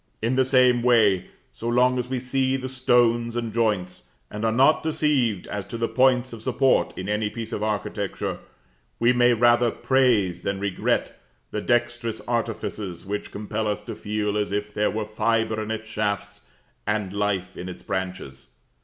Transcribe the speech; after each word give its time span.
In 0.19 0.33
the 0.33 0.43
same 0.43 0.81
way, 0.81 1.27
so 1.53 1.67
long 1.69 1.99
as 1.99 2.07
we 2.09 2.19
see 2.19 2.57
the 2.57 2.67
stones 2.67 3.35
and 3.35 3.53
joints, 3.53 4.09
and 4.31 4.43
are 4.43 4.51
not 4.51 4.81
deceived 4.81 5.45
as 5.45 5.63
to 5.67 5.77
the 5.77 5.87
points 5.87 6.33
of 6.33 6.41
support 6.41 6.91
in 6.97 7.07
any 7.07 7.29
piece 7.29 7.51
of 7.53 7.61
architecture, 7.61 8.39
we 8.97 9.13
may 9.13 9.33
rather 9.33 9.69
praise 9.69 10.41
than 10.41 10.59
regret 10.59 11.21
the 11.51 11.61
dextrous 11.61 12.19
artifices 12.21 13.05
which 13.05 13.31
compel 13.31 13.67
us 13.67 13.81
to 13.81 13.93
feel 13.93 14.37
as 14.39 14.51
if 14.51 14.73
there 14.73 14.89
were 14.89 15.05
fibre 15.05 15.61
in 15.61 15.69
its 15.69 15.87
shafts 15.87 16.47
and 16.87 17.13
life 17.13 17.55
in 17.55 17.69
its 17.69 17.83
branches. 17.83 18.47